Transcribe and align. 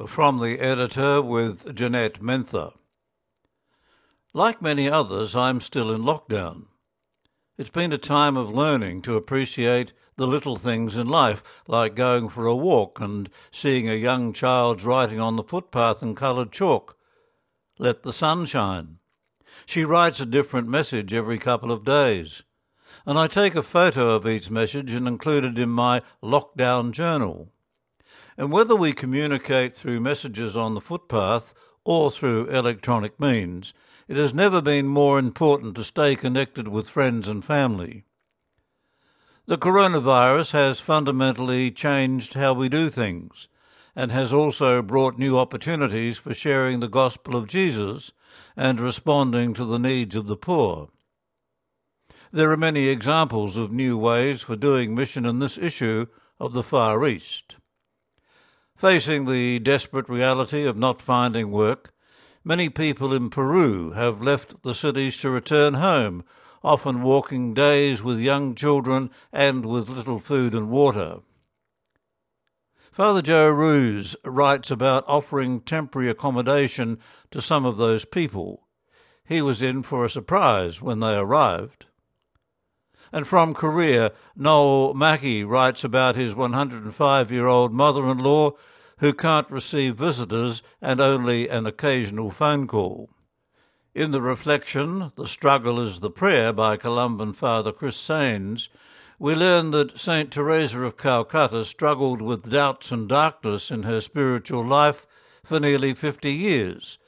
From 0.00 0.40
the 0.40 0.58
editor 0.58 1.22
with 1.22 1.76
Jeanette 1.76 2.20
Mentha. 2.20 2.72
Like 4.34 4.60
many 4.60 4.88
others, 4.88 5.36
I'm 5.36 5.60
still 5.60 5.92
in 5.92 6.02
lockdown. 6.02 6.64
It's 7.56 7.70
been 7.70 7.92
a 7.92 7.98
time 7.98 8.36
of 8.36 8.50
learning 8.50 9.02
to 9.02 9.16
appreciate 9.16 9.92
the 10.16 10.26
little 10.26 10.56
things 10.56 10.96
in 10.96 11.06
life, 11.06 11.44
like 11.68 11.94
going 11.94 12.30
for 12.30 12.46
a 12.46 12.56
walk 12.56 13.00
and 13.00 13.30
seeing 13.52 13.88
a 13.88 13.94
young 13.94 14.32
child's 14.32 14.84
writing 14.84 15.20
on 15.20 15.36
the 15.36 15.44
footpath 15.44 16.02
in 16.02 16.16
coloured 16.16 16.50
chalk. 16.50 16.96
Let 17.78 18.02
the 18.02 18.12
sun 18.12 18.46
shine. 18.46 18.98
She 19.66 19.84
writes 19.84 20.20
a 20.20 20.26
different 20.26 20.68
message 20.68 21.14
every 21.14 21.38
couple 21.38 21.70
of 21.70 21.84
days. 21.84 22.42
And 23.06 23.18
I 23.18 23.28
take 23.28 23.54
a 23.54 23.62
photo 23.62 24.16
of 24.16 24.26
each 24.26 24.50
message 24.50 24.92
and 24.94 25.06
include 25.06 25.44
it 25.44 25.58
in 25.58 25.68
my 25.68 26.02
lockdown 26.22 26.90
journal. 26.90 27.52
And 28.36 28.50
whether 28.50 28.74
we 28.74 28.92
communicate 28.92 29.74
through 29.74 30.00
messages 30.00 30.56
on 30.56 30.74
the 30.74 30.80
footpath 30.80 31.52
or 31.84 32.10
through 32.10 32.46
electronic 32.46 33.20
means, 33.20 33.74
it 34.08 34.16
has 34.16 34.32
never 34.32 34.60
been 34.60 34.86
more 34.86 35.18
important 35.18 35.74
to 35.76 35.84
stay 35.84 36.16
connected 36.16 36.68
with 36.68 36.88
friends 36.88 37.28
and 37.28 37.44
family. 37.44 38.04
The 39.46 39.58
coronavirus 39.58 40.52
has 40.52 40.80
fundamentally 40.80 41.70
changed 41.70 42.34
how 42.34 42.52
we 42.52 42.68
do 42.68 42.90
things 42.90 43.48
and 43.94 44.10
has 44.12 44.32
also 44.32 44.80
brought 44.82 45.18
new 45.18 45.36
opportunities 45.36 46.18
for 46.18 46.32
sharing 46.32 46.80
the 46.80 46.88
gospel 46.88 47.36
of 47.36 47.48
Jesus 47.48 48.12
and 48.56 48.80
responding 48.80 49.52
to 49.54 49.64
the 49.64 49.78
needs 49.78 50.14
of 50.14 50.26
the 50.26 50.36
poor. 50.36 50.88
There 52.30 52.50
are 52.50 52.56
many 52.56 52.88
examples 52.88 53.56
of 53.56 53.72
new 53.72 53.98
ways 53.98 54.40
for 54.40 54.56
doing 54.56 54.94
mission 54.94 55.26
in 55.26 55.38
this 55.38 55.58
issue 55.58 56.06
of 56.40 56.54
the 56.54 56.62
Far 56.62 57.06
East. 57.06 57.56
Facing 58.82 59.26
the 59.26 59.60
desperate 59.60 60.08
reality 60.08 60.66
of 60.66 60.76
not 60.76 61.00
finding 61.00 61.52
work, 61.52 61.94
many 62.42 62.68
people 62.68 63.14
in 63.14 63.30
Peru 63.30 63.92
have 63.92 64.20
left 64.20 64.64
the 64.64 64.74
cities 64.74 65.16
to 65.18 65.30
return 65.30 65.74
home, 65.74 66.24
often 66.64 67.02
walking 67.02 67.54
days 67.54 68.02
with 68.02 68.18
young 68.18 68.56
children 68.56 69.10
and 69.32 69.64
with 69.64 69.88
little 69.88 70.18
food 70.18 70.52
and 70.52 70.68
water. 70.68 71.20
Father 72.90 73.22
Joe 73.22 73.50
Roos 73.50 74.16
writes 74.24 74.72
about 74.72 75.04
offering 75.06 75.60
temporary 75.60 76.10
accommodation 76.10 76.98
to 77.30 77.40
some 77.40 77.64
of 77.64 77.76
those 77.76 78.04
people. 78.04 78.66
He 79.24 79.40
was 79.40 79.62
in 79.62 79.84
for 79.84 80.04
a 80.04 80.10
surprise 80.10 80.82
when 80.82 80.98
they 80.98 81.14
arrived. 81.14 81.86
And 83.12 83.26
from 83.26 83.54
Korea, 83.54 84.12
Noel 84.34 84.94
Mackey 84.94 85.44
writes 85.44 85.84
about 85.84 86.16
his 86.16 86.34
105 86.34 87.30
year 87.30 87.46
old 87.46 87.72
mother 87.72 88.08
in 88.08 88.18
law 88.18 88.52
who 88.98 89.12
can't 89.12 89.50
receive 89.50 89.96
visitors 89.96 90.62
and 90.80 91.00
only 91.00 91.48
an 91.48 91.66
occasional 91.66 92.30
phone 92.30 92.66
call. 92.66 93.10
In 93.94 94.10
the 94.10 94.22
reflection, 94.22 95.12
The 95.16 95.26
Struggle 95.26 95.78
is 95.78 96.00
the 96.00 96.10
Prayer 96.10 96.52
by 96.52 96.78
Columban 96.78 97.34
Father 97.34 97.72
Chris 97.72 97.96
Saenz, 97.96 98.68
we 99.22 99.36
learn 99.36 99.70
that 99.70 100.00
St. 100.00 100.32
Teresa 100.32 100.82
of 100.82 100.96
Calcutta 100.96 101.64
struggled 101.64 102.20
with 102.20 102.50
doubts 102.50 102.90
and 102.90 103.08
darkness 103.08 103.70
in 103.70 103.84
her 103.84 104.00
spiritual 104.00 104.66
life 104.66 105.06
for 105.44 105.60
nearly 105.60 105.94
50 105.94 106.32
years. 106.32 106.98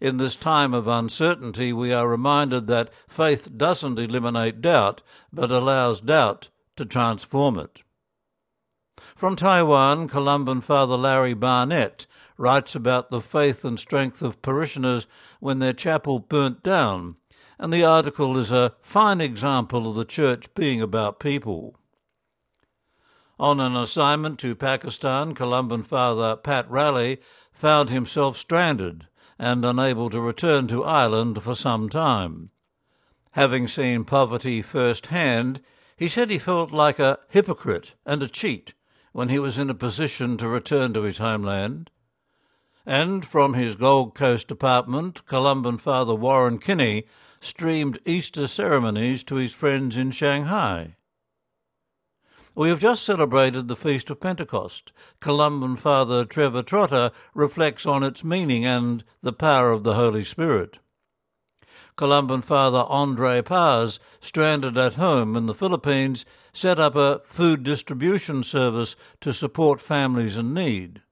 In 0.00 0.16
this 0.16 0.34
time 0.34 0.72
of 0.72 0.88
uncertainty, 0.88 1.74
we 1.74 1.92
are 1.92 2.08
reminded 2.08 2.66
that 2.68 2.90
faith 3.06 3.58
doesn't 3.58 3.98
eliminate 3.98 4.62
doubt, 4.62 5.02
but 5.30 5.50
allows 5.50 6.00
doubt 6.00 6.48
to 6.76 6.86
transform 6.86 7.58
it. 7.58 7.82
From 9.14 9.36
Taiwan, 9.36 10.08
Columban 10.08 10.62
Father 10.62 10.96
Larry 10.96 11.34
Barnett 11.34 12.06
writes 12.38 12.74
about 12.74 13.10
the 13.10 13.20
faith 13.20 13.62
and 13.62 13.78
strength 13.78 14.22
of 14.22 14.40
parishioners 14.40 15.06
when 15.38 15.58
their 15.58 15.74
chapel 15.74 16.18
burnt 16.18 16.62
down, 16.62 17.16
and 17.58 17.70
the 17.70 17.84
article 17.84 18.38
is 18.38 18.50
a 18.50 18.72
fine 18.80 19.20
example 19.20 19.86
of 19.86 19.96
the 19.96 20.06
church 20.06 20.54
being 20.54 20.80
about 20.80 21.20
people. 21.20 21.76
On 23.38 23.60
an 23.60 23.76
assignment 23.76 24.38
to 24.38 24.54
Pakistan, 24.54 25.34
Columban 25.34 25.82
Father 25.82 26.36
Pat 26.36 26.70
Raleigh 26.70 27.20
found 27.52 27.90
himself 27.90 28.38
stranded 28.38 29.06
and 29.40 29.64
unable 29.64 30.10
to 30.10 30.20
return 30.20 30.68
to 30.68 30.84
Ireland 30.84 31.42
for 31.42 31.54
some 31.54 31.88
time. 31.88 32.50
Having 33.30 33.68
seen 33.68 34.04
poverty 34.04 34.60
firsthand, 34.60 35.62
he 35.96 36.08
said 36.08 36.28
he 36.28 36.36
felt 36.36 36.72
like 36.72 36.98
a 36.98 37.18
hypocrite 37.30 37.94
and 38.04 38.22
a 38.22 38.28
cheat 38.28 38.74
when 39.12 39.30
he 39.30 39.38
was 39.38 39.58
in 39.58 39.70
a 39.70 39.74
position 39.74 40.36
to 40.36 40.46
return 40.46 40.92
to 40.92 41.02
his 41.02 41.16
homeland. 41.16 41.88
And 42.84 43.24
from 43.24 43.54
his 43.54 43.76
Gold 43.76 44.14
Coast 44.14 44.50
apartment, 44.50 45.24
Columban 45.24 45.78
Father 45.78 46.14
Warren 46.14 46.58
Kinne 46.58 47.04
streamed 47.40 47.98
Easter 48.04 48.46
ceremonies 48.46 49.24
to 49.24 49.36
his 49.36 49.54
friends 49.54 49.96
in 49.96 50.10
Shanghai. 50.10 50.96
We 52.54 52.68
have 52.68 52.80
just 52.80 53.04
celebrated 53.04 53.68
the 53.68 53.76
Feast 53.76 54.10
of 54.10 54.18
Pentecost. 54.18 54.92
Columban 55.20 55.76
Father 55.76 56.24
Trevor 56.24 56.62
Trotter 56.62 57.12
reflects 57.32 57.86
on 57.86 58.02
its 58.02 58.24
meaning 58.24 58.64
and 58.64 59.04
the 59.22 59.32
power 59.32 59.70
of 59.70 59.84
the 59.84 59.94
Holy 59.94 60.24
Spirit. 60.24 60.80
Columban 61.96 62.42
Father 62.42 62.84
Andre 62.88 63.40
Paz, 63.42 64.00
stranded 64.20 64.76
at 64.76 64.94
home 64.94 65.36
in 65.36 65.46
the 65.46 65.54
Philippines, 65.54 66.24
set 66.52 66.78
up 66.78 66.96
a 66.96 67.20
food 67.24 67.62
distribution 67.62 68.42
service 68.42 68.96
to 69.20 69.32
support 69.32 69.80
families 69.80 70.36
in 70.36 70.52
need. 70.52 71.02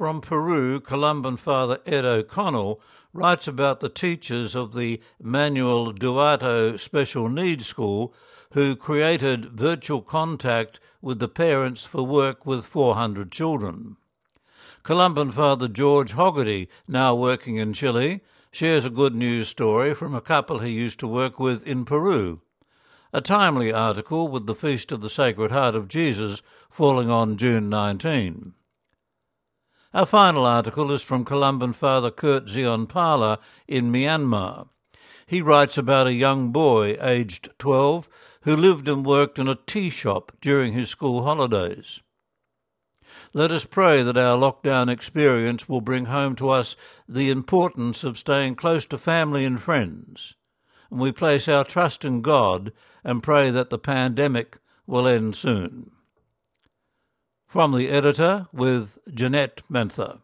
From 0.00 0.22
Peru, 0.22 0.80
Columban 0.80 1.36
Father 1.36 1.78
Ed 1.84 2.06
O'Connell 2.06 2.80
writes 3.12 3.46
about 3.46 3.80
the 3.80 3.90
teachers 3.90 4.56
of 4.56 4.72
the 4.72 4.98
Manuel 5.22 5.92
Duato 5.92 6.80
Special 6.80 7.28
Needs 7.28 7.66
School 7.66 8.14
who 8.52 8.76
created 8.76 9.52
virtual 9.52 10.00
contact 10.00 10.80
with 11.02 11.18
the 11.18 11.28
parents 11.28 11.84
for 11.84 12.02
work 12.02 12.46
with 12.46 12.64
400 12.64 13.30
children. 13.30 13.98
Columban 14.82 15.32
Father 15.32 15.68
George 15.68 16.12
Hogarty, 16.12 16.68
now 16.88 17.14
working 17.14 17.56
in 17.56 17.74
Chile, 17.74 18.22
shares 18.50 18.86
a 18.86 18.88
good 18.88 19.14
news 19.14 19.48
story 19.48 19.92
from 19.92 20.14
a 20.14 20.22
couple 20.22 20.60
he 20.60 20.70
used 20.70 20.98
to 21.00 21.06
work 21.06 21.38
with 21.38 21.62
in 21.66 21.84
Peru. 21.84 22.40
A 23.12 23.20
timely 23.20 23.70
article 23.70 24.28
with 24.28 24.46
the 24.46 24.54
Feast 24.54 24.92
of 24.92 25.02
the 25.02 25.10
Sacred 25.10 25.50
Heart 25.50 25.74
of 25.74 25.88
Jesus 25.88 26.40
falling 26.70 27.10
on 27.10 27.36
June 27.36 27.68
19. 27.68 28.54
Our 29.92 30.06
final 30.06 30.46
article 30.46 30.92
is 30.92 31.02
from 31.02 31.24
Columban 31.24 31.72
Father 31.72 32.12
Kurt 32.12 32.48
Zion 32.48 32.86
Pala 32.86 33.40
in 33.66 33.90
Myanmar. 33.90 34.68
He 35.26 35.42
writes 35.42 35.76
about 35.76 36.06
a 36.06 36.12
young 36.12 36.52
boy 36.52 36.96
aged 37.02 37.48
12 37.58 38.08
who 38.42 38.54
lived 38.54 38.88
and 38.88 39.04
worked 39.04 39.36
in 39.36 39.48
a 39.48 39.58
tea 39.66 39.90
shop 39.90 40.30
during 40.40 40.74
his 40.74 40.88
school 40.88 41.24
holidays. 41.24 42.02
Let 43.32 43.50
us 43.50 43.64
pray 43.64 44.04
that 44.04 44.16
our 44.16 44.38
lockdown 44.38 44.88
experience 44.88 45.68
will 45.68 45.80
bring 45.80 46.04
home 46.04 46.36
to 46.36 46.50
us 46.50 46.76
the 47.08 47.28
importance 47.28 48.04
of 48.04 48.16
staying 48.16 48.54
close 48.54 48.86
to 48.86 48.98
family 48.98 49.44
and 49.44 49.60
friends. 49.60 50.36
And 50.92 51.00
we 51.00 51.10
place 51.10 51.48
our 51.48 51.64
trust 51.64 52.04
in 52.04 52.22
God 52.22 52.72
and 53.02 53.24
pray 53.24 53.50
that 53.50 53.70
the 53.70 53.78
pandemic 53.78 54.58
will 54.86 55.08
end 55.08 55.34
soon. 55.34 55.90
From 57.50 57.72
the 57.72 57.88
editor 57.88 58.46
with 58.52 59.00
Jeanette 59.12 59.62
Mentha. 59.68 60.20